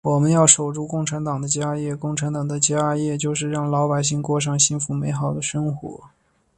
[0.03, 6.01] 我们要守住共产党的家业，共产党的家业就是让老百姓过上幸福美好的生活。